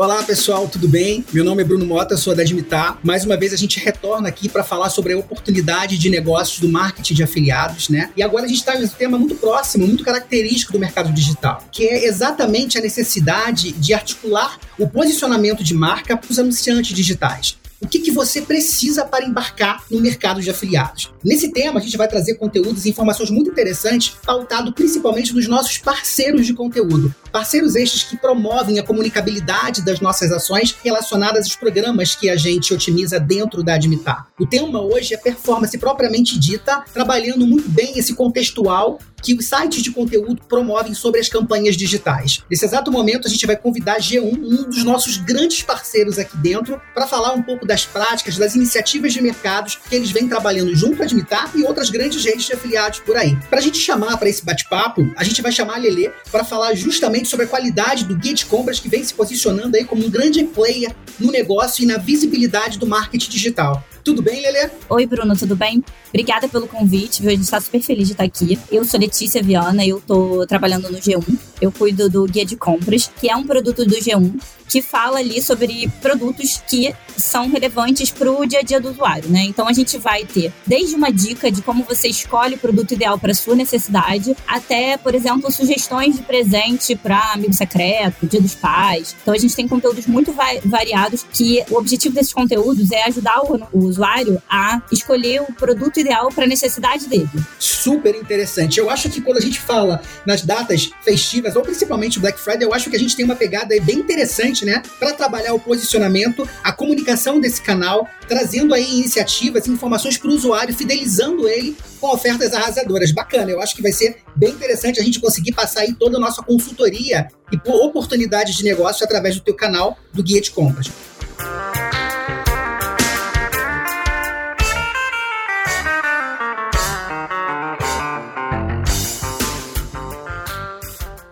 [0.00, 1.22] Olá pessoal, tudo bem?
[1.30, 2.98] Meu nome é Bruno Mota, sou da Admitar.
[3.04, 6.70] Mais uma vez a gente retorna aqui para falar sobre a oportunidade de negócios do
[6.70, 8.10] marketing de afiliados, né?
[8.16, 11.62] E agora a gente está em um tema muito próximo, muito característico do mercado digital,
[11.70, 17.59] que é exatamente a necessidade de articular o posicionamento de marca para os anunciantes digitais
[17.80, 21.10] o que, que você precisa para embarcar no mercado de afiliados.
[21.24, 25.78] Nesse tema, a gente vai trazer conteúdos e informações muito interessantes, pautado principalmente nos nossos
[25.78, 27.14] parceiros de conteúdo.
[27.32, 32.74] Parceiros estes que promovem a comunicabilidade das nossas ações relacionadas aos programas que a gente
[32.74, 34.28] otimiza dentro da Admitar.
[34.38, 39.82] O tema hoje é performance propriamente dita, trabalhando muito bem esse contextual que os sites
[39.82, 42.42] de conteúdo promovem sobre as campanhas digitais.
[42.50, 46.36] Nesse exato momento, a gente vai convidar a G1, um dos nossos grandes parceiros aqui
[46.36, 50.74] dentro, para falar um pouco das práticas, das iniciativas de mercados que eles vêm trabalhando
[50.74, 53.36] junto à Admitar e outras grandes redes de afiliados por aí.
[53.48, 56.74] Para a gente chamar para esse bate-papo, a gente vai chamar a Lelê para falar
[56.74, 60.10] justamente sobre a qualidade do guia de compras que vem se posicionando aí como um
[60.10, 63.84] grande player no negócio e na visibilidade do marketing digital.
[64.04, 64.70] Tudo bem, Lelê?
[64.88, 65.84] Oi, Bruno, tudo bem?
[66.08, 67.30] Obrigada pelo convite, viu?
[67.30, 68.58] A gente está super feliz de estar aqui.
[68.70, 71.49] Eu sou Letícia Viana, eu tô trabalhando no G1.
[71.60, 74.32] Eu cuido do guia de compras, que é um produto do G1
[74.70, 79.28] que fala ali sobre produtos que são relevantes para o dia a dia do usuário,
[79.28, 79.42] né?
[79.42, 83.18] Então a gente vai ter desde uma dica de como você escolhe o produto ideal
[83.18, 89.16] para sua necessidade, até, por exemplo, sugestões de presente para amigo secreto, dia dos pais.
[89.20, 90.32] Então a gente tem conteúdos muito
[90.64, 95.98] variados que o objetivo desses conteúdos é ajudar o, o usuário a escolher o produto
[95.98, 97.28] ideal para a necessidade dele.
[97.58, 98.78] Super interessante.
[98.78, 102.74] Eu acho que quando a gente fala nas datas festivas, ou principalmente Black Friday, eu
[102.74, 106.72] acho que a gente tem uma pegada bem interessante né, para trabalhar o posicionamento, a
[106.72, 113.12] comunicação desse canal, trazendo aí iniciativas, informações para o usuário, fidelizando ele com ofertas arrasadoras.
[113.12, 116.20] Bacana, eu acho que vai ser bem interessante a gente conseguir passar aí toda a
[116.20, 120.90] nossa consultoria e oportunidades de negócio através do teu canal do Guia de Compras.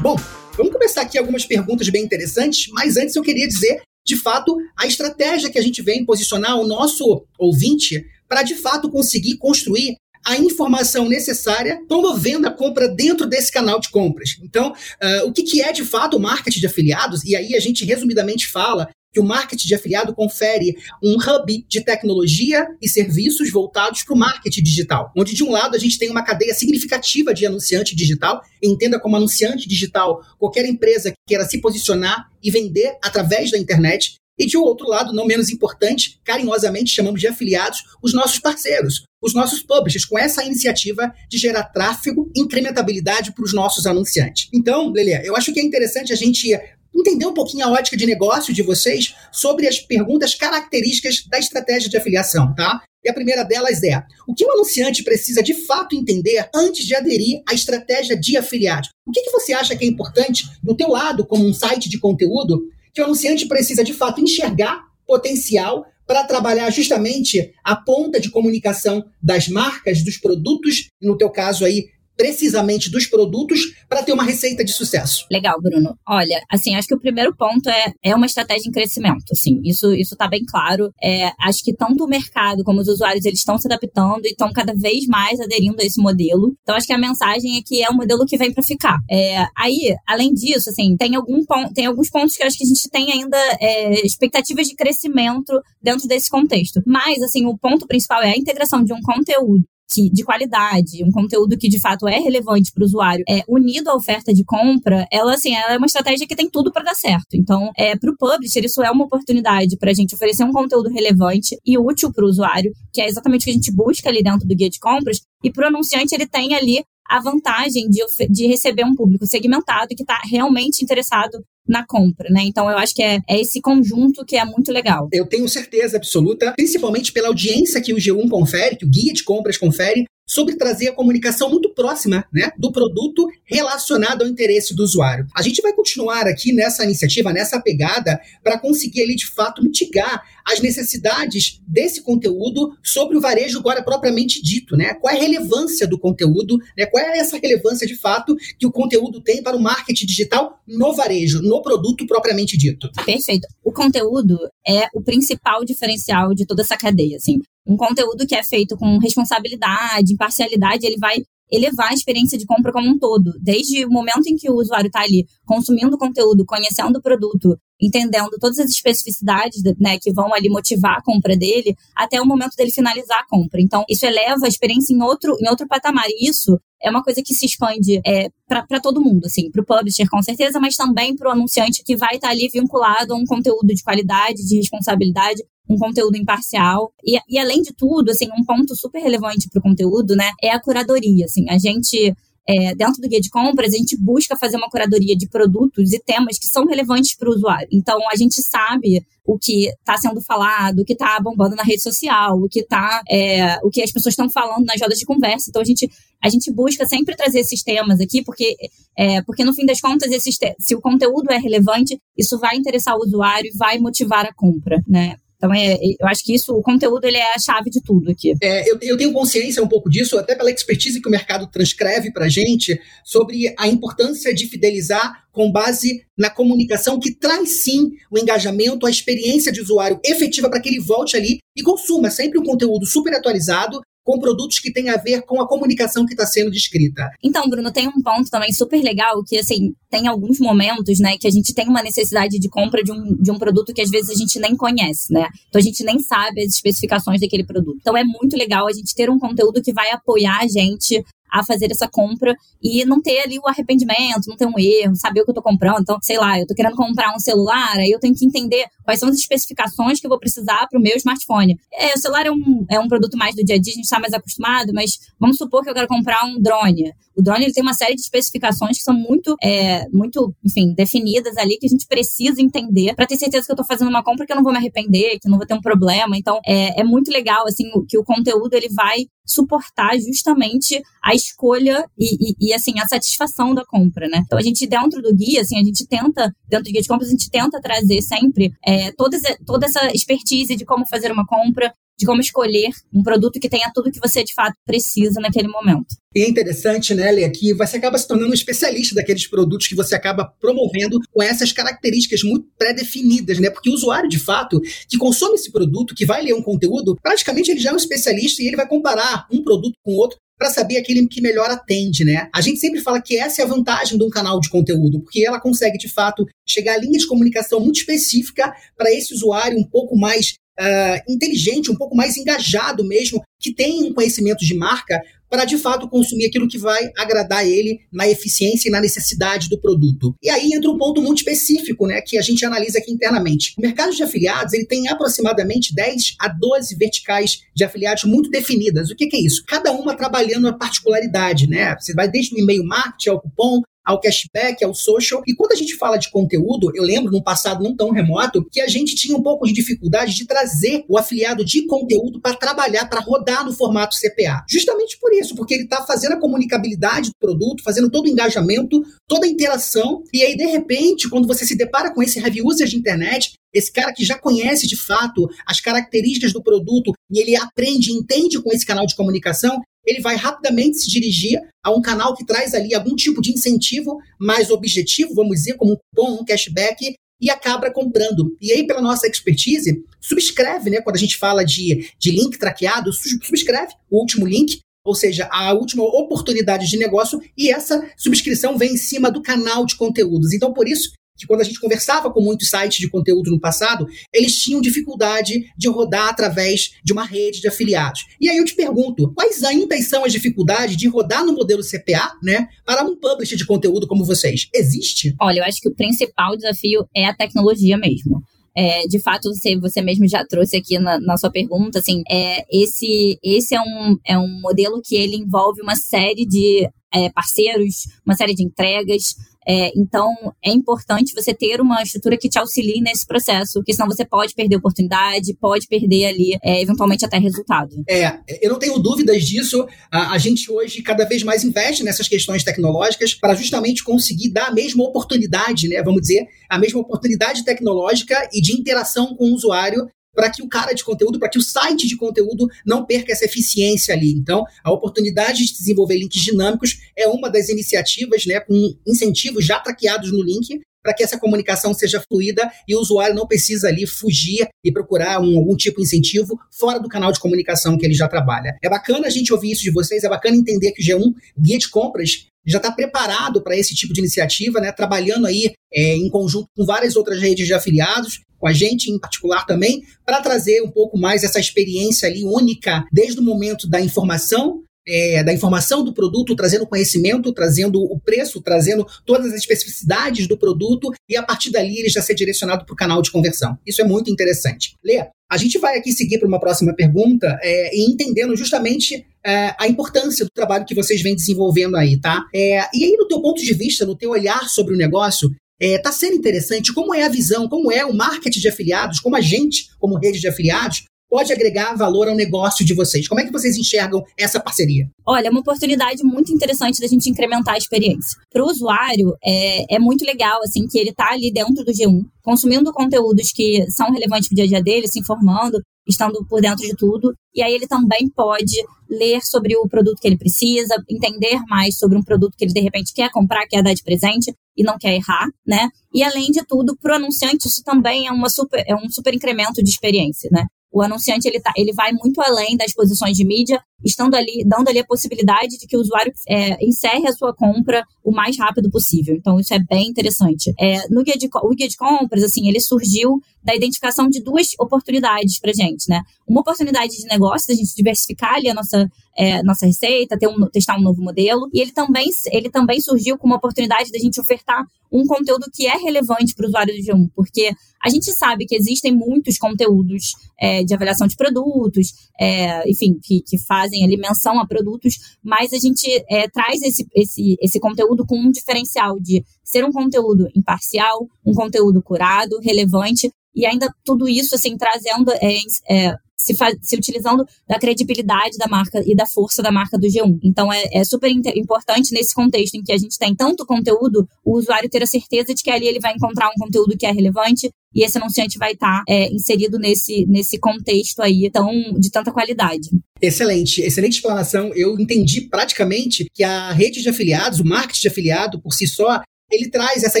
[0.04, 0.16] Bom,
[0.54, 4.86] Vamos começar aqui algumas perguntas bem interessantes, mas antes eu queria dizer, de fato, a
[4.86, 10.36] estratégia que a gente vem posicionar o nosso ouvinte para de fato conseguir construir a
[10.36, 14.36] informação necessária, promovendo a compra dentro desse canal de compras.
[14.42, 17.24] Então, uh, o que, que é de fato o marketing de afiliados?
[17.24, 21.80] E aí a gente resumidamente fala que o marketing de afiliado confere um hub de
[21.82, 26.10] tecnologia e serviços voltados para o marketing digital, onde de um lado a gente tem
[26.10, 31.60] uma cadeia significativa de anunciante digital, entenda como anunciante digital qualquer empresa que queira se
[31.60, 37.20] posicionar e vender através da internet, e de outro lado, não menos importante, carinhosamente chamamos
[37.20, 43.32] de afiliados os nossos parceiros, os nossos publishers, com essa iniciativa de gerar tráfego, incrementabilidade
[43.32, 44.48] para os nossos anunciantes.
[44.52, 46.52] Então, Lelê, eu acho que é interessante a gente
[46.94, 51.88] entender um pouquinho a ótica de negócio de vocês sobre as perguntas características da estratégia
[51.88, 52.82] de afiliação, tá?
[53.04, 56.94] E a primeira delas é: o que o anunciante precisa de fato entender antes de
[56.94, 58.88] aderir à estratégia de afiliado?
[59.06, 61.98] O que, que você acha que é importante do teu lado, como um site de
[61.98, 68.30] conteúdo, que o anunciante precisa de fato enxergar potencial para trabalhar justamente a ponta de
[68.30, 74.24] comunicação das marcas, dos produtos, no teu caso aí, precisamente dos produtos para ter uma
[74.24, 75.26] receita de sucesso.
[75.30, 75.96] Legal, Bruno.
[76.06, 79.92] Olha, assim, acho que o primeiro ponto é, é uma estratégia em crescimento, assim, isso
[79.94, 80.92] isso tá bem claro.
[81.02, 84.52] É, acho que tanto o mercado como os usuários, eles estão se adaptando e estão
[84.52, 86.54] cada vez mais aderindo a esse modelo.
[86.62, 88.98] Então, acho que a mensagem é que é um modelo que vem para ficar.
[89.10, 92.68] É, aí, além disso, assim, tem, algum ponto, tem alguns pontos que acho que a
[92.68, 96.82] gente tem ainda é, expectativas de crescimento dentro desse contexto.
[96.86, 101.10] Mas, assim, o ponto principal é a integração de um conteúdo que, de qualidade, um
[101.10, 105.06] conteúdo que de fato é relevante para o usuário, é unido à oferta de compra,
[105.10, 107.34] ela assim, ela é uma estratégia que tem tudo para dar certo.
[107.34, 110.88] Então, é, para o publisher, isso é uma oportunidade para a gente oferecer um conteúdo
[110.90, 114.22] relevante e útil para o usuário, que é exatamente o que a gente busca ali
[114.22, 115.20] dentro do guia de compras.
[115.42, 119.94] E para o anunciante, ele tem ali a vantagem de, de receber um público segmentado
[119.94, 122.42] que está realmente interessado na compra, né?
[122.44, 125.08] Então eu acho que é, é esse conjunto que é muito legal.
[125.12, 129.24] Eu tenho certeza absoluta, principalmente pela audiência que o G1 confere, que o guia de
[129.24, 134.82] compras confere, sobre trazer a comunicação muito próxima né, do produto relacionado ao interesse do
[134.82, 135.26] usuário.
[135.34, 140.22] A gente vai continuar aqui nessa iniciativa, nessa pegada, para conseguir ali de fato mitigar
[140.44, 144.94] as necessidades desse conteúdo sobre o varejo agora propriamente dito, né?
[144.94, 146.84] Qual é a relevância do conteúdo, né?
[146.86, 150.94] Qual é essa relevância de fato que o conteúdo tem para o marketing digital no
[150.94, 152.90] varejo, no produto propriamente dito?
[153.04, 153.48] Perfeito.
[153.64, 157.40] O conteúdo é o principal diferencial de toda essa cadeia, assim.
[157.66, 162.72] Um conteúdo que é feito com responsabilidade, imparcialidade, ele vai elevar a experiência de compra
[162.72, 163.32] como um todo.
[163.40, 167.56] Desde o momento em que o usuário está ali consumindo o conteúdo, conhecendo o produto,
[167.80, 172.56] entendendo todas as especificidades né, que vão ali motivar a compra dele, até o momento
[172.56, 173.60] dele finalizar a compra.
[173.60, 176.06] Então, isso eleva a experiência em outro, em outro patamar.
[176.08, 179.64] E isso é uma coisa que se expande é, para todo mundo, assim, para o
[179.64, 183.16] publisher com certeza, mas também para o anunciante que vai estar tá ali vinculado a
[183.16, 186.92] um conteúdo de qualidade, de responsabilidade, um conteúdo imparcial.
[187.04, 190.50] E, e além de tudo, assim, um ponto super relevante para o conteúdo, né, é
[190.50, 191.24] a curadoria.
[191.24, 192.14] Assim, a gente
[192.46, 195.98] é, dentro do guia de compras, a gente busca fazer uma curadoria de produtos e
[195.98, 197.68] temas que são relevantes para o usuário.
[197.72, 201.82] Então, a gente sabe o que está sendo falado, o que está bombando na rede
[201.82, 205.46] social, o que tá, é, o que as pessoas estão falando nas rodas de conversa.
[205.48, 205.90] Então, a gente,
[206.22, 208.54] a gente busca sempre trazer esses temas aqui, porque,
[208.98, 212.94] é, porque no fim das contas, esses se o conteúdo é relevante, isso vai interessar
[212.94, 215.16] o usuário e vai motivar a compra, né?
[215.44, 218.32] Então, é, eu acho que isso, o conteúdo, ele é a chave de tudo aqui.
[218.42, 222.10] É, eu, eu tenho consciência um pouco disso, até pela expertise que o mercado transcreve
[222.10, 227.90] para a gente, sobre a importância de fidelizar com base na comunicação que traz sim
[228.10, 232.38] o engajamento, a experiência de usuário efetiva para que ele volte ali e consuma sempre
[232.38, 236.26] um conteúdo super atualizado com produtos que têm a ver com a comunicação que está
[236.26, 237.10] sendo descrita.
[237.22, 241.26] Então, Bruno, tem um ponto também super legal que, assim, tem alguns momentos, né, que
[241.26, 244.10] a gente tem uma necessidade de compra de um, de um produto que às vezes
[244.10, 245.28] a gente nem conhece, né?
[245.48, 247.78] Então a gente nem sabe as especificações daquele produto.
[247.80, 251.02] Então é muito legal a gente ter um conteúdo que vai apoiar a gente
[251.34, 255.22] a fazer essa compra e não ter ali o arrependimento, não ter um erro, saber
[255.22, 255.80] o que eu tô comprando.
[255.80, 259.00] Então, sei lá, eu tô querendo comprar um celular, aí eu tenho que entender quais
[259.00, 261.58] são as especificações que eu vou precisar para o meu smartphone.
[261.72, 263.84] É, o celular é um, é um produto mais do dia a dia, a gente
[263.84, 266.92] está mais acostumado, mas vamos supor que eu quero comprar um drone.
[267.16, 271.36] O drone ele tem uma série de especificações que são muito, é, muito, enfim, definidas
[271.36, 274.26] ali que a gente precisa entender para ter certeza que eu estou fazendo uma compra
[274.26, 276.16] que eu não vou me arrepender, que não vou ter um problema.
[276.16, 281.84] Então, é, é muito legal assim que o conteúdo ele vai suportar justamente a escolha
[281.98, 284.22] e, e, e, assim, a satisfação da compra, né?
[284.24, 287.08] Então, a gente, dentro do guia, assim, a gente tenta, dentro do guia de compras,
[287.08, 291.72] a gente tenta trazer sempre é, toda, toda essa expertise de como fazer uma compra,
[291.98, 295.94] de como escolher um produto que tenha tudo que você de fato precisa naquele momento.
[296.14, 299.74] E é interessante, né, Lê, que você acaba se tornando um especialista daqueles produtos que
[299.74, 303.50] você acaba promovendo com essas características muito pré-definidas, né?
[303.50, 307.50] Porque o usuário, de fato, que consome esse produto, que vai ler um conteúdo, praticamente
[307.50, 310.78] ele já é um especialista e ele vai comparar um produto com outro para saber
[310.78, 312.28] aquele que melhor atende, né?
[312.34, 315.24] A gente sempre fala que essa é a vantagem de um canal de conteúdo, porque
[315.24, 319.64] ela consegue, de fato, chegar a linha de comunicação muito específica para esse usuário um
[319.64, 325.00] pouco mais uh, inteligente, um pouco mais engajado mesmo, que tem um conhecimento de marca
[325.34, 329.60] para de fato consumir aquilo que vai agradar ele na eficiência e na necessidade do
[329.60, 330.14] produto.
[330.22, 333.52] E aí entra um ponto muito específico, né, que a gente analisa aqui internamente.
[333.58, 338.90] O mercado de afiliados ele tem aproximadamente 10 a 12 verticais de afiliados muito definidas.
[338.90, 339.42] O que, que é isso?
[339.46, 341.74] Cada uma trabalhando a particularidade, né?
[341.80, 345.22] Você vai desde o e-mail marketing ao cupom, ao cashback, ao social.
[345.26, 348.60] E quando a gente fala de conteúdo, eu lembro num passado não tão remoto que
[348.60, 352.86] a gente tinha um pouco de dificuldade de trazer o afiliado de conteúdo para trabalhar,
[352.86, 354.44] para rodar no formato CPA.
[354.48, 358.82] Justamente por isso, porque ele está fazendo a comunicabilidade do produto, fazendo todo o engajamento,
[359.06, 362.66] toda a interação, e aí de repente, quando você se depara com esse heavy user
[362.66, 367.36] de internet, esse cara que já conhece de fato as características do produto e ele
[367.36, 372.14] aprende, entende com esse canal de comunicação, ele vai rapidamente se dirigir a um canal
[372.14, 376.24] que traz ali algum tipo de incentivo mais objetivo, vamos dizer, como um cupom, um
[376.24, 378.36] cashback, e acaba comprando.
[378.40, 380.80] E aí, pela nossa expertise, subscreve, né?
[380.80, 385.52] Quando a gente fala de, de link traqueado, subscreve o último link, ou seja, a
[385.54, 390.32] última oportunidade de negócio, e essa subscrição vem em cima do canal de conteúdos.
[390.34, 393.86] Então, por isso que quando a gente conversava com muitos sites de conteúdo no passado,
[394.12, 398.04] eles tinham dificuldade de rodar através de uma rede de afiliados.
[398.20, 402.12] E aí eu te pergunto, quais ainda são as dificuldades de rodar no modelo CPA,
[402.22, 404.48] né, para um publisher de conteúdo como vocês?
[404.52, 405.14] Existe?
[405.20, 408.22] Olha, eu acho que o principal desafio é a tecnologia mesmo.
[408.56, 412.44] É, de fato, você, você mesmo já trouxe aqui na, na sua pergunta, assim, é,
[412.50, 417.88] esse, esse é, um, é um modelo que ele envolve uma série de é, parceiros,
[418.06, 420.10] uma série de entregas, É, então,
[420.44, 424.34] é importante você ter uma estrutura que te auxilie nesse processo, porque senão você pode
[424.34, 427.74] perder oportunidade, pode perder ali, é, eventualmente até resultado.
[427.88, 429.66] É, eu não tenho dúvidas disso.
[429.90, 434.48] A, a gente hoje cada vez mais investe nessas questões tecnológicas para justamente conseguir dar
[434.48, 435.82] a mesma oportunidade, né?
[435.82, 440.48] Vamos dizer, a mesma oportunidade tecnológica e de interação com o usuário para que o
[440.48, 444.12] cara de conteúdo, para que o site de conteúdo não perca essa eficiência ali.
[444.12, 449.58] Então, a oportunidade de desenvolver links dinâmicos é uma das iniciativas, né, com incentivos já
[449.58, 453.86] traqueados no link, para que essa comunicação seja fluida e o usuário não precisa ali
[453.86, 457.94] fugir e procurar um, algum tipo de incentivo fora do canal de comunicação que ele
[457.94, 458.54] já trabalha.
[458.62, 461.40] É bacana a gente ouvir isso de vocês, é bacana entender que o G1, o
[461.40, 465.96] Guia de Compras, já está preparado para esse tipo de iniciativa, né, trabalhando aí é,
[465.96, 470.20] em conjunto com várias outras redes de afiliados, com a gente em particular também, para
[470.20, 475.32] trazer um pouco mais essa experiência ali única, desde o momento da informação é, da
[475.32, 481.16] informação do produto, trazendo conhecimento, trazendo o preço, trazendo todas as especificidades do produto e
[481.16, 483.56] a partir dali ele já ser direcionado para o canal de conversão.
[483.66, 484.74] Isso é muito interessante.
[484.84, 489.54] Lê, a gente vai aqui seguir para uma próxima pergunta é, e entendendo justamente é,
[489.58, 492.26] a importância do trabalho que vocês vêm desenvolvendo aí, tá?
[492.34, 495.30] É, e aí, no teu ponto de vista, no teu olhar sobre o negócio,
[495.60, 499.16] está é, sendo interessante como é a visão, como é o marketing de afiliados, como
[499.16, 500.84] a gente, como rede de afiliados,
[501.14, 503.06] pode agregar valor ao negócio de vocês?
[503.06, 504.88] Como é que vocês enxergam essa parceria?
[505.06, 508.18] Olha, é uma oportunidade muito interessante da gente incrementar a experiência.
[508.32, 512.02] Para o usuário, é, é muito legal, assim, que ele está ali dentro do G1,
[512.20, 516.40] consumindo conteúdos que são relevantes para o dia a dia dele, se informando, estando por
[516.40, 517.14] dentro de tudo.
[517.34, 518.56] E aí ele também pode
[518.88, 522.60] ler sobre o produto que ele precisa, entender mais sobre um produto que ele de
[522.60, 525.68] repente quer comprar, quer dar de presente e não quer errar, né?
[525.92, 529.12] E além de tudo, para o anunciante isso também é, uma super, é um super
[529.12, 530.46] incremento de experiência, né?
[530.70, 534.68] O anunciante ele, tá, ele vai muito além das posições de mídia, estando ali, dando
[534.68, 538.70] ali a possibilidade de que o usuário é, encerre a sua compra o mais rápido
[538.70, 539.14] possível.
[539.14, 540.52] Então, isso é bem interessante.
[540.58, 544.48] É, no guia de, o guia de compras, assim, ele surgiu da identificação de duas
[544.58, 546.00] oportunidades para gente, né?
[546.26, 550.48] Uma oportunidade de negócio, da gente diversificar ali a nossa, é, nossa receita, ter um,
[550.48, 551.48] testar um novo modelo.
[551.52, 554.64] E ele também, ele também surgiu com uma oportunidade da gente ofertar
[554.94, 557.50] um conteúdo que é relevante para o usuário do G1, porque
[557.82, 561.88] a gente sabe que existem muitos conteúdos é, de avaliação de produtos,
[562.18, 566.86] é, enfim, que, que, fazem ali menção a produtos, mas a gente é, traz esse,
[566.94, 573.10] esse, esse conteúdo com um diferencial de ser um conteúdo imparcial, um conteúdo curado, relevante,
[573.34, 575.36] e ainda tudo isso, assim, trazendo é,
[575.68, 580.18] é, se, se utilizando da credibilidade da marca e da força da marca do G1.
[580.22, 584.38] Então é, é super importante nesse contexto em que a gente tem tanto conteúdo, o
[584.38, 587.50] usuário ter a certeza de que ali ele vai encontrar um conteúdo que é relevante
[587.74, 592.12] e esse anunciante vai estar tá, é, inserido nesse, nesse contexto aí tão, de tanta
[592.12, 592.70] qualidade.
[593.02, 594.52] Excelente, excelente explanação.
[594.54, 599.02] Eu entendi praticamente que a rede de afiliados, o marketing de afiliado por si só,
[599.34, 600.00] ele traz essa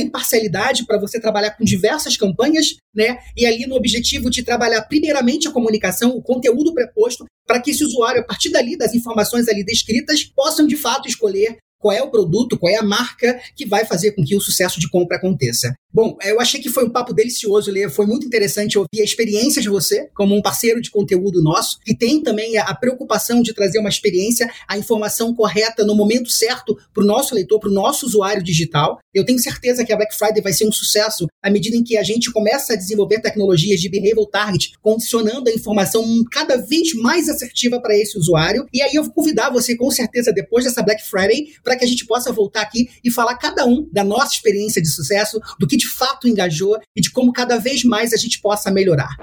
[0.00, 3.18] imparcialidade para você trabalhar com diversas campanhas, né?
[3.36, 7.84] E ali no objetivo de trabalhar primeiramente a comunicação, o conteúdo preposto, para que esse
[7.84, 12.10] usuário, a partir dali das informações ali descritas, possam de fato escolher qual é o
[12.10, 15.74] produto, qual é a marca que vai fazer com que o sucesso de compra aconteça.
[15.92, 17.88] Bom, eu achei que foi um papo delicioso, Lê.
[17.88, 21.94] Foi muito interessante ouvir a experiência de você como um parceiro de conteúdo nosso, que
[21.94, 27.04] tem também a preocupação de trazer uma experiência, a informação correta no momento certo para
[27.04, 28.98] o nosso leitor, para o nosso usuário digital.
[29.14, 31.96] Eu tenho certeza que a Black Friday vai ser um sucesso à medida em que
[31.96, 37.28] a gente começa a desenvolver tecnologias de behavioral target, condicionando a informação cada vez mais
[37.28, 38.66] assertiva para esse usuário.
[38.72, 41.88] E aí eu vou convidar você, com certeza, depois dessa Black Friday, para que a
[41.88, 45.76] gente possa voltar aqui e falar cada um da nossa experiência de sucesso, do que
[45.76, 49.16] de fato engajou e de como cada vez mais a gente possa melhorar.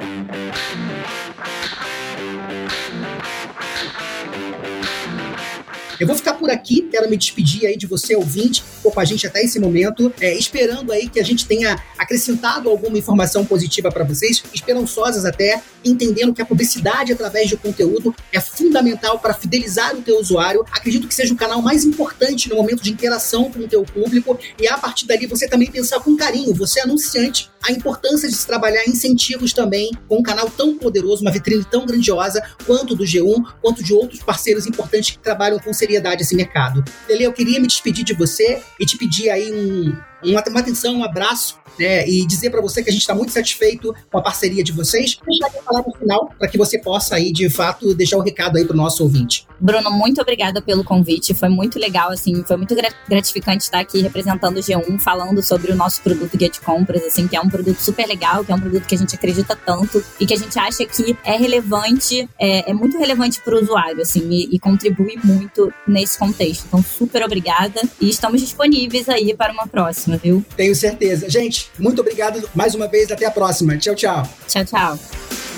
[6.01, 9.05] Eu vou ficar por aqui, quero me despedir aí de você, ouvinte, ficou com a
[9.05, 13.91] gente até esse momento, é, esperando aí que a gente tenha acrescentado alguma informação positiva
[13.91, 19.95] para vocês, esperançosas até, entendendo que a publicidade através de conteúdo é fundamental para fidelizar
[19.95, 20.65] o teu usuário.
[20.71, 24.37] Acredito que seja o canal mais importante no momento de interação com o teu público
[24.59, 28.45] e a partir dali você também pensar com carinho, você anunciante, a importância de se
[28.45, 33.53] trabalhar incentivos também com um canal tão poderoso, uma vitrine tão grandiosa quanto do G1,
[33.61, 36.83] quanto de outros parceiros importantes que trabalham com seriedade esse mercado.
[37.07, 41.03] Lele, eu queria me despedir de você e te pedir aí um, uma atenção, um
[41.03, 44.63] abraço né, e dizer para você que a gente está muito satisfeito com a parceria
[44.63, 45.17] de vocês.
[45.25, 48.57] Deixar aqui falar no final para que você possa aí, de fato, deixar o recado
[48.57, 49.47] aí para o nosso ouvinte.
[49.59, 51.33] Bruno, muito obrigada pelo convite.
[51.35, 52.75] Foi muito legal, assim, foi muito
[53.07, 57.27] gratificante estar aqui representando o G1, falando sobre o nosso produto Guia de Compras, assim,
[57.27, 60.03] que é um produto super legal, que é um produto que a gente acredita tanto
[60.19, 64.01] e que a gente acha que é relevante, é, é muito relevante para o usuário,
[64.01, 66.65] assim, e, e contribui muito nesse contexto.
[66.67, 70.43] Então, super obrigada e estamos disponíveis aí para uma próxima, viu?
[70.55, 71.29] Tenho certeza.
[71.29, 73.11] Gente, muito obrigado mais uma vez.
[73.11, 73.77] Até a próxima.
[73.77, 74.27] Tchau, tchau.
[74.47, 75.50] Tchau, tchau.